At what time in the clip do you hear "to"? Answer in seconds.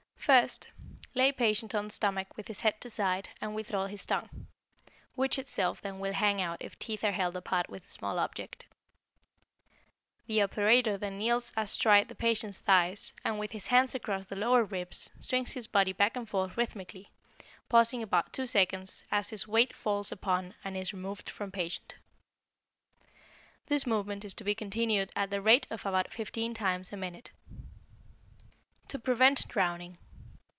2.81-2.91, 24.35-24.43, 28.89-28.97